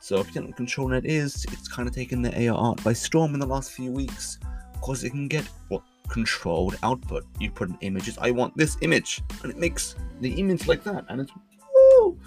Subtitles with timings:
[0.00, 2.82] So, if you don't know what ControlNet is, it's kind of taken the AI art
[2.84, 4.38] by storm in the last few weeks
[4.74, 7.24] because it can get what controlled output.
[7.38, 11.04] You put in images, I want this image, and it makes the image like that,
[11.08, 11.32] and it's
[11.74, 12.18] woo,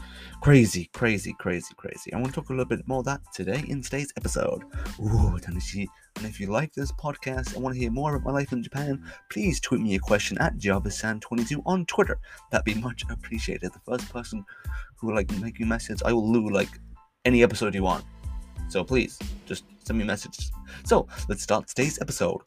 [0.41, 2.13] crazy, crazy, crazy, crazy.
[2.13, 4.63] I want to talk a little bit more of that today in today's episode.
[4.99, 5.87] Ooh, Tanishi.
[6.17, 8.63] And if you like this podcast and want to hear more about my life in
[8.63, 12.19] Japan, please tweet me a question at JavaSan22 on Twitter.
[12.51, 13.71] That'd be much appreciated.
[13.73, 14.43] The first person
[14.97, 16.69] who will like make you message, I will do like
[17.25, 18.03] any episode you want.
[18.67, 20.49] So please, just send me a message.
[20.85, 22.41] So let's start today's episode.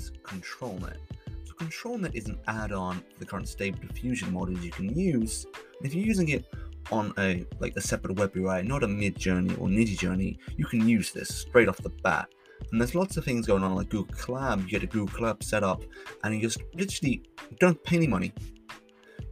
[0.00, 0.96] Is ControlNet?
[1.44, 5.46] So ControlNet is an add-on for the current Stable Diffusion models you can use.
[5.78, 6.44] And if you're using it
[6.90, 11.12] on a like a separate web UI, not a Midjourney or Midjourney, you can use
[11.12, 12.28] this straight off the bat.
[12.70, 14.62] And there's lots of things going on like Google Colab.
[14.62, 15.82] You get a Google Colab set up,
[16.22, 17.22] and you just literally
[17.58, 18.32] don't pay any money.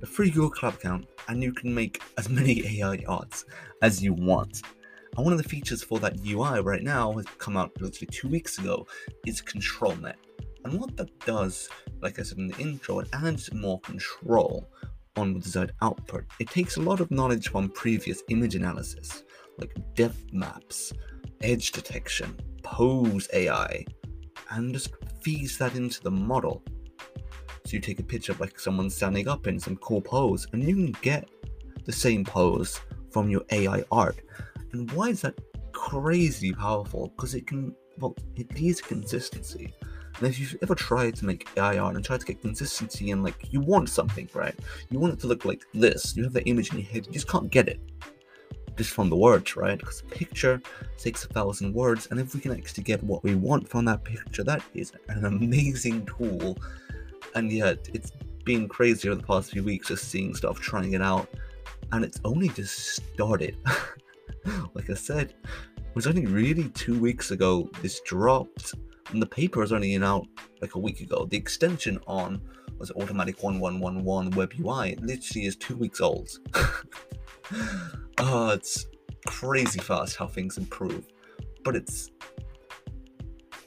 [0.03, 3.44] A free Google Colab account, and you can make as many AI arts
[3.82, 4.62] as you want.
[5.16, 8.28] And one of the features for that UI right now has come out literally two
[8.28, 8.87] weeks ago
[9.26, 10.15] is ControlNet.
[10.68, 11.70] And what that does,
[12.02, 14.68] like I said in the intro, it adds more control
[15.16, 16.26] on the desired output.
[16.40, 19.22] It takes a lot of knowledge from previous image analysis,
[19.56, 20.92] like depth maps,
[21.40, 23.86] edge detection, pose AI,
[24.50, 24.92] and just
[25.22, 26.62] feeds that into the model.
[27.64, 30.62] So you take a picture of like someone standing up in some cool pose, and
[30.62, 31.30] you can get
[31.86, 32.78] the same pose
[33.10, 34.20] from your AI art.
[34.72, 35.38] And why is that
[35.72, 37.08] crazy powerful?
[37.16, 39.72] Because it can, well, it needs consistency.
[40.18, 43.22] And if you've ever tried to make AI art and tried to get consistency and
[43.22, 44.54] like you want something, right?
[44.90, 46.16] You want it to look like this.
[46.16, 47.80] You have the image in your head, you just can't get it.
[48.76, 49.78] Just from the words, right?
[49.78, 50.60] Because a picture
[50.96, 54.04] takes a thousand words, and if we can actually get what we want from that
[54.04, 56.56] picture, that is an amazing tool.
[57.34, 58.12] And yet, it's
[58.44, 61.28] been crazy over the past few weeks just seeing stuff, trying it out,
[61.92, 63.56] and it's only just started.
[64.74, 65.34] like I said,
[65.76, 68.74] it was only really two weeks ago this dropped,
[69.10, 70.26] and the paper is only in out
[70.60, 71.26] like a week ago.
[71.30, 72.41] The extension on
[72.78, 76.30] was automatic 1111 web UI it literally is two weeks old.
[78.18, 78.86] oh, it's
[79.26, 81.06] crazy fast how things improve,
[81.64, 82.10] but it's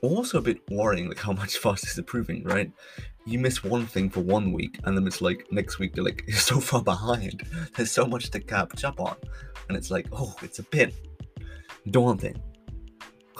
[0.01, 2.71] also a bit worrying like how much fast it's improving, right?
[3.25, 6.23] You miss one thing for one week, and then it's like next week they're like
[6.27, 7.43] you're so far behind.
[7.75, 9.15] There's so much to catch up on,
[9.67, 10.93] and it's like oh, it's a bit
[11.89, 12.41] daunting.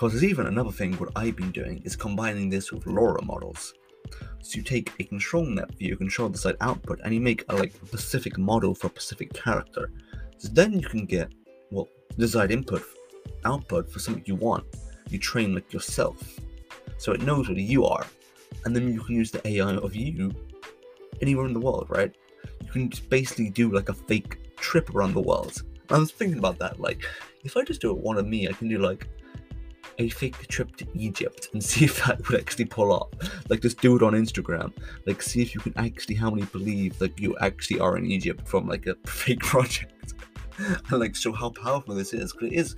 [0.01, 3.75] Because there's even another thing what I've been doing is combining this with LoRA models.
[4.41, 7.71] So you take a ControlNet view, control the side output, and you make a like
[7.85, 9.91] specific model for a specific character.
[10.39, 11.31] So then you can get
[11.69, 12.81] well desired input,
[13.45, 14.65] output for something you want.
[15.11, 16.39] You train like yourself,
[16.97, 18.07] so it knows what you are,
[18.65, 20.33] and then you can use the AI of you
[21.21, 22.11] anywhere in the world, right?
[22.63, 25.61] You can just basically do like a fake trip around the world.
[25.91, 27.05] I was thinking about that, like
[27.43, 29.07] if I just do it one of me, I can do like
[29.97, 33.09] a fake trip to Egypt and see if that would actually pull off.
[33.49, 34.73] Like just do it on Instagram.
[35.05, 38.47] Like see if you can actually how many believe like you actually are in Egypt
[38.47, 40.13] from like a fake project.
[40.57, 42.33] and like show how powerful this is.
[42.33, 42.75] Because it is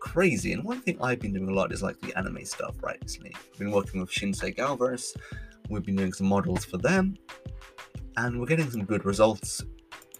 [0.00, 0.52] crazy.
[0.52, 2.98] And one thing I've been doing a lot is like the anime stuff, right?
[3.02, 3.34] Recently.
[3.34, 5.16] I've been working with Shinsei Galverse.
[5.68, 7.16] We've been doing some models for them.
[8.16, 9.62] And we're getting some good results.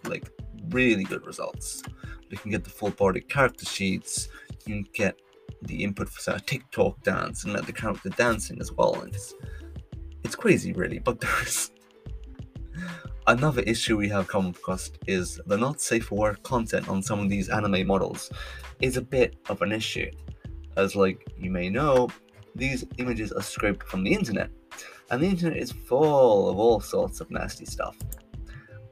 [0.05, 0.29] Like
[0.69, 1.83] really good results.
[2.29, 4.29] You can get the full body character sheets.
[4.65, 5.19] You can get
[5.65, 9.01] the input for a TikTok dance and let the character dancing as well.
[9.01, 9.33] And it's
[10.23, 10.99] it's crazy, really.
[10.99, 11.71] But there's
[13.27, 17.19] another issue we have come across is the not safe for work content on some
[17.19, 18.31] of these anime models
[18.81, 20.09] is a bit of an issue.
[20.75, 22.09] As like you may know,
[22.55, 24.49] these images are scraped from the internet,
[25.11, 27.95] and the internet is full of all sorts of nasty stuff.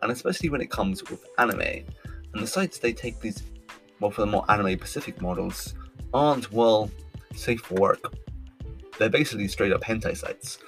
[0.01, 1.85] And especially when it comes with anime,
[2.33, 3.43] and the sites they take these
[4.01, 5.75] well, for the more anime specific models,
[6.13, 6.89] aren't well
[7.33, 8.13] safe for work.
[8.99, 10.59] They're basically straight up hentai sites.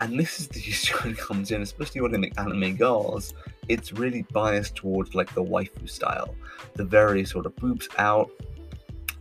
[0.00, 3.34] And this is the issue it comes in, especially when they make anime girls.
[3.68, 6.34] It's really biased towards like the waifu style,
[6.74, 8.30] the very sort of boobs out,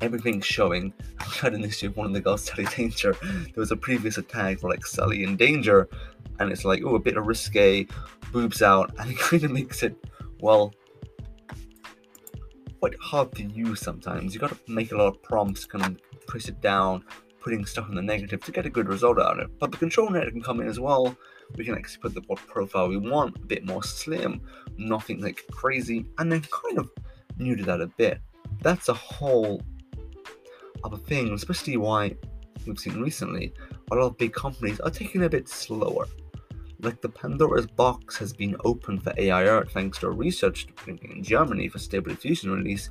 [0.01, 0.93] everything's showing.
[1.19, 3.15] I had an issue with one of the girls, Sally Danger.
[3.21, 5.89] There was a previous attack for like Sally in Danger,
[6.39, 7.87] and it's like, oh, a bit of risque,
[8.31, 9.95] boobs out, and it kind of makes it,
[10.39, 10.73] well,
[12.79, 14.33] quite hard to use sometimes.
[14.33, 17.03] You've gotta make a lot of prompts, kind of press it down,
[17.39, 19.59] putting stuff in the negative to get a good result out of it.
[19.59, 21.15] But the ControlNet can come in as well.
[21.55, 24.41] We can actually put the what profile we want, a bit more slim,
[24.77, 26.89] nothing like crazy, and then kind of
[27.37, 28.19] neuter that a bit.
[28.61, 29.61] That's a whole
[30.83, 32.15] other thing, especially why
[32.65, 33.53] we've seen recently
[33.91, 36.07] a lot of big companies are taking a bit slower.
[36.79, 41.23] Like the Pandora's box has been open for AI art thanks to a research in
[41.23, 42.89] Germany for Stable Diffusion release,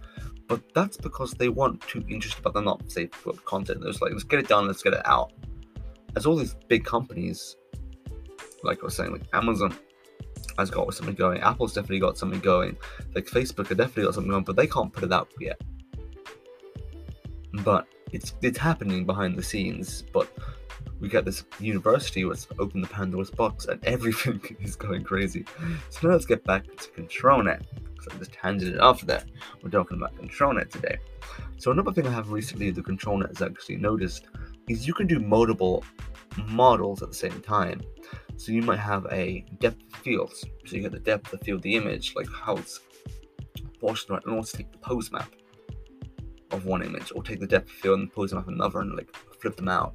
[0.49, 3.11] but that's because they want to interested about the not safe
[3.45, 3.83] content.
[3.85, 5.33] It's like let's get it done, let's get it out.
[6.17, 7.57] As all these big companies,
[8.63, 9.77] like I was saying, like Amazon
[10.59, 12.77] has got something going, Apple's definitely got something going,
[13.15, 15.61] like Facebook have definitely got something going, but they can't put it out yet
[17.63, 20.03] but it's it's happening behind the scenes.
[20.13, 20.31] But
[21.00, 25.44] we get this university what's opened the Pandora's box and everything is going crazy.
[25.91, 27.62] So now let's get back to ControlNet.
[28.02, 29.25] So I just handed it off there.
[29.62, 30.99] We're talking about ControlNet today.
[31.56, 34.26] So another thing I have recently the ControlNet has actually noticed
[34.69, 35.85] is you can do multiple
[36.49, 37.81] models at the same time.
[38.37, 40.32] So you might have a depth of.
[40.67, 42.81] So you get the depth of the field, the image, like how it's
[44.08, 45.31] right, and also take the pose map
[46.50, 48.96] of one image, or take the depth of field and pose map up another and
[48.96, 49.94] like flip them out.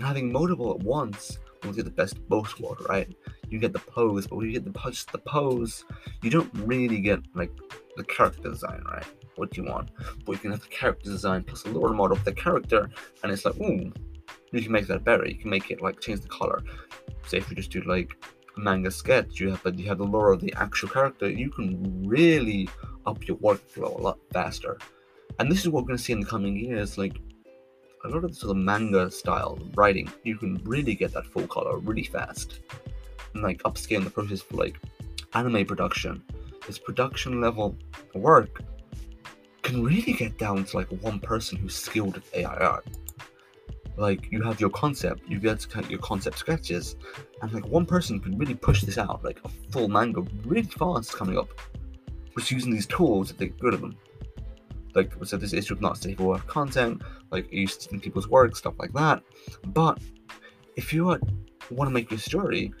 [0.00, 3.06] But having multiple at once will get the best both world, right?
[3.50, 5.84] You get the pose, but when you get the pose, the pose,
[6.22, 7.50] you don't really get like
[7.98, 9.04] the character design, right?
[9.36, 9.90] What do you want,
[10.24, 12.88] but you can have the character design plus a LoRA model of the character,
[13.22, 13.92] and it's like, ooh,
[14.52, 15.28] you can make that better.
[15.28, 16.62] You can make it like change the color.
[17.26, 18.16] Say if you just do like
[18.56, 21.50] a manga sketch, you have but you have the LoRA of the actual character, you
[21.50, 22.70] can really
[23.04, 24.78] up your workflow a lot faster
[25.40, 27.18] and this is what we're to see in the coming years like
[28.04, 31.46] a lot of the sort of manga style writing you can really get that full
[31.46, 32.60] color really fast
[33.34, 34.80] and like upscaling the process for like
[35.34, 36.22] anime production
[36.66, 37.76] this production level
[38.14, 38.62] work
[39.62, 42.86] can really get down to like one person who's skilled at AI art.
[43.96, 46.96] Like you have your concept, you get your concept sketches,
[47.42, 51.12] and like one person can really push this out, like a full manga really fast
[51.12, 51.48] coming up.
[52.38, 53.96] Just using these tools that they get rid of them
[54.94, 58.56] like so this issue of not safe for work content, like you stealing people's work,
[58.56, 59.22] stuff like that.
[59.66, 59.98] But
[60.76, 61.22] if you want
[61.70, 62.72] to make your story,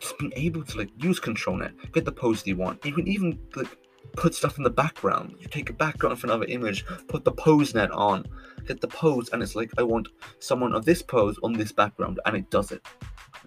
[0.00, 2.84] just being able to like use ControlNet, get the pose you want.
[2.84, 3.76] You can even like
[4.14, 5.34] put stuff in the background.
[5.40, 8.24] You take a background of another image, put the pose net on,
[8.66, 12.20] get the pose, and it's like I want someone of this pose on this background,
[12.24, 12.86] and it does it.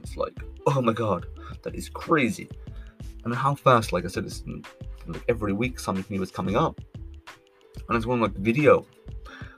[0.01, 0.38] It's like,
[0.68, 1.25] oh my god,
[1.63, 2.50] that is crazy.
[3.25, 4.44] And how fast, like I said, it's
[5.13, 6.79] like every week something new is coming up.
[7.88, 8.85] And it's one like video.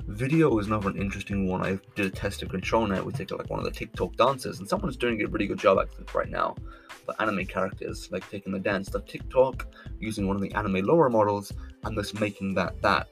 [0.07, 1.63] Video is another interesting one.
[1.63, 3.03] I did a test of ControlNet.
[3.03, 5.77] We take like one of the TikTok dances, and someone's doing a really good job
[5.79, 6.55] actually right now
[7.05, 9.67] for anime characters, like taking the dance to TikTok,
[9.99, 13.09] using one of the anime LoRA models, and just making that that.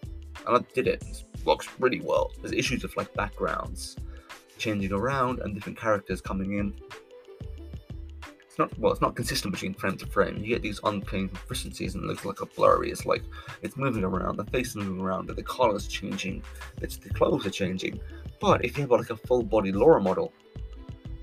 [0.47, 1.03] And I did it.
[1.03, 2.31] It works really well.
[2.41, 3.95] There's issues of like backgrounds
[4.57, 6.73] changing around and different characters coming in
[8.59, 10.37] not well, it's not consistent between frame to frame.
[10.37, 12.91] You get these uncanny consistencies and it looks like a blurry.
[12.91, 13.23] It's like
[13.61, 16.43] it's moving around, the face is moving around, the colors changing,
[16.81, 17.99] it's the clothes are changing.
[18.39, 20.31] But if you have like a full body LoRA model,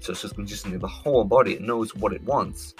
[0.00, 2.74] so it's just consistently the whole body, it knows what it wants.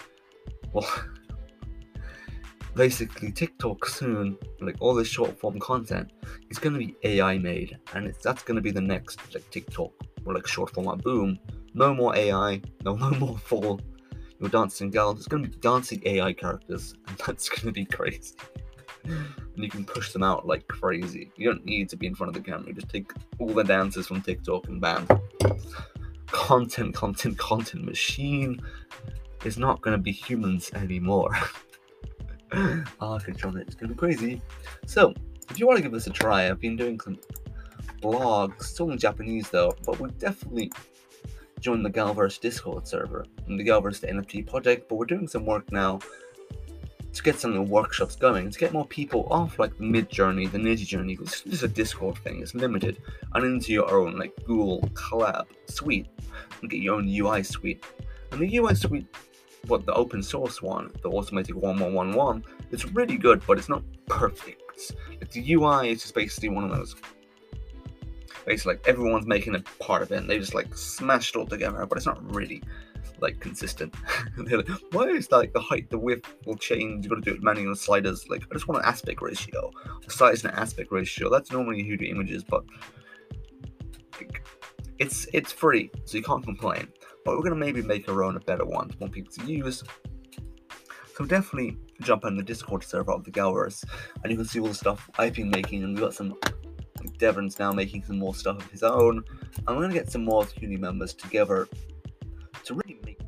[0.72, 0.88] Well,
[2.75, 6.12] basically TikTok soon, like all this short form content,
[6.50, 9.48] is going to be AI made, and it's that's going to be the next like
[9.50, 9.92] TikTok
[10.25, 11.38] or like short format boom.
[11.75, 13.80] No more AI, no no more full
[14.40, 15.14] your dancing gal.
[15.14, 18.35] There's going to be dancing AI characters, and that's going to be crazy.
[19.05, 19.25] and
[19.57, 21.31] you can push them out like crazy.
[21.37, 22.73] You don't need to be in front of the camera.
[22.73, 25.07] Just take all the dances from TikTok and bam.
[26.26, 28.61] Content, content, content machine
[29.45, 31.31] is not going to be humans anymore.
[33.00, 33.62] Ah, control it.
[33.66, 34.40] It's going to be crazy.
[34.87, 35.12] So,
[35.50, 37.19] if you want to give this a try, I've been doing some
[38.00, 40.73] blogs, still in Japanese though, but we're definitely
[41.66, 45.73] join the Galverse Discord server and the Galverse NFT project, but we're doing some work
[45.73, 45.99] now
[47.12, 50.49] to get some of the workshops going, to get more people off like the Midjourney,
[50.49, 52.99] the Niji Journey, this is a Discord thing, it's limited,
[53.35, 56.06] and into your own like Google Colab suite
[56.61, 57.82] and get your own UI suite.
[58.30, 59.08] And the UI suite,
[59.66, 64.62] what the open source one, the automatic 1111, it's really good, but it's not perfect.
[65.11, 66.94] Like the UI is just basically one of those.
[68.45, 71.47] Basically, like everyone's making a part of it, and they just like smashed it all
[71.47, 72.62] together, but it's not really
[73.21, 73.95] like consistent.
[74.37, 77.05] like, Why is like the height, the width will change?
[77.05, 78.28] you've got to do it manually on sliders.
[78.28, 79.71] Like I just want an aspect ratio.
[80.05, 81.31] The size and aspect ratio.
[81.31, 82.64] That's normally who do images, but
[84.21, 84.47] like,
[84.99, 86.88] it's it's free, so you can't complain.
[87.25, 89.83] But we're gonna maybe make our own a better one, want people to use.
[91.16, 93.85] So definitely jump on the Discord server of the Galverse,
[94.23, 96.35] and you can see all the stuff I've been making, and we've got some
[97.18, 99.23] Devon's now making some more stuff of his own,
[99.66, 101.68] and we're gonna get some more community members together
[102.64, 103.20] to really make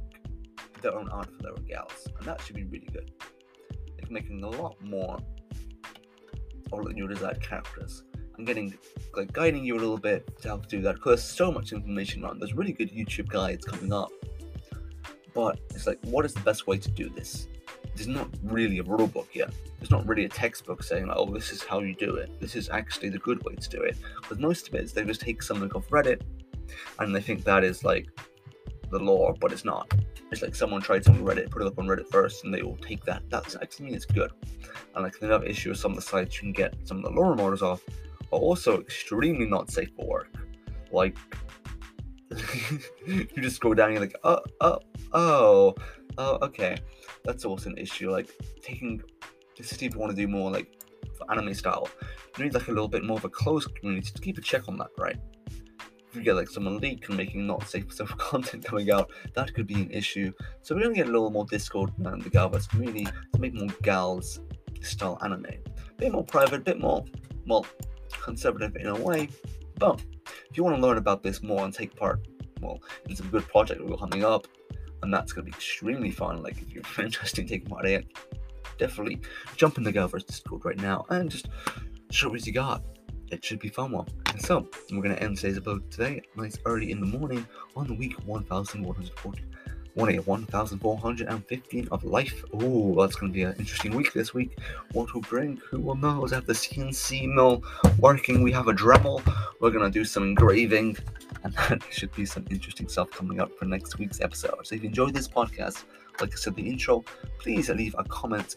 [0.82, 3.12] their own art for their own gals, and that should be really good.
[4.00, 5.18] Like making a lot more
[6.72, 8.04] of your desired characters.
[8.36, 8.76] I'm getting
[9.16, 12.24] like guiding you a little bit to help do that because there's so much information
[12.24, 12.40] around.
[12.40, 14.10] There's really good YouTube guides coming up,
[15.34, 17.48] but it's like, what is the best way to do this?
[17.98, 19.52] There's not really a rule book yet.
[19.80, 22.40] There's not really a textbook saying, like, oh, this is how you do it.
[22.40, 23.96] This is actually the good way to do it.
[24.22, 26.22] Because most of it is they just take something off Reddit
[27.00, 28.06] and they think that is like
[28.90, 29.92] the law, but it's not.
[30.30, 32.62] It's like someone tried something on Reddit, put it up on Reddit first, and they
[32.62, 33.24] will take that.
[33.30, 34.30] That's actually mean it's good.
[34.94, 37.10] And like another issue with some of the sites you can get some of the
[37.10, 37.82] lore motors off
[38.32, 40.32] are also extremely not safe for work.
[40.92, 41.16] Like
[43.06, 44.78] you just go down, you're like, oh, oh,
[45.12, 45.74] oh,
[46.16, 46.78] oh, okay.
[47.24, 48.10] That's also an issue.
[48.10, 48.30] Like
[48.62, 49.02] taking
[49.56, 50.72] the if you want to do more like
[51.30, 51.88] anime style,
[52.36, 54.68] you need like a little bit more of a closed community to keep a check
[54.68, 55.16] on that, right?
[55.48, 59.52] If you get like someone leak and making not safe stuff content coming out, that
[59.54, 60.32] could be an issue.
[60.62, 63.68] So we're gonna get a little more Discord and the Galverse community to make more
[63.82, 64.40] gals
[64.80, 65.46] style anime.
[65.46, 67.04] A bit more private, a bit more
[67.46, 67.66] well
[68.10, 69.28] conservative in a way.
[69.78, 70.00] But
[70.50, 72.26] if you want to learn about this more and take part,
[72.60, 74.46] well, in some good project we're coming up,
[75.02, 76.42] and that's going to be extremely fun.
[76.42, 78.06] Like if you're interested in taking part in it,
[78.78, 79.20] definitely
[79.56, 81.48] jump in the Galverse Discord right now and just
[82.10, 82.82] show what you got.
[83.30, 84.06] It should be fun one.
[84.32, 87.86] And so we're going to end today's episode today, nice early in the morning on
[87.86, 89.44] the week 1140.
[89.98, 92.44] 1415 of life.
[92.54, 94.58] Oh, that's going to be an interesting week this week.
[94.92, 95.60] What will bring?
[95.70, 96.24] Who will know?
[96.24, 97.64] I have the CNC mill
[97.98, 98.42] working.
[98.42, 99.20] We have a Dremel.
[99.60, 100.96] We're going to do some engraving.
[101.42, 104.54] And that should be some interesting stuff coming up for next week's episode.
[104.64, 105.84] So if you enjoyed this podcast,
[106.20, 107.04] like I said, the intro,
[107.38, 108.56] please leave a comment.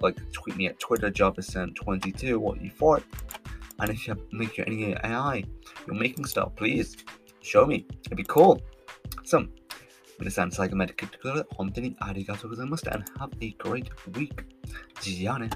[0.00, 3.02] Like tweet me at Twitter, Javison22, what you thought.
[3.80, 5.44] And if you make your any AI,
[5.86, 6.96] you're making stuff, please
[7.40, 7.86] show me.
[8.06, 8.60] It'd be cool.
[9.24, 9.46] So,
[10.19, 12.93] 皆さん最後まで聞いてくれて本当にありがとうございました。
[12.93, 14.31] And have a great week.
[15.01, 15.49] じゃあね。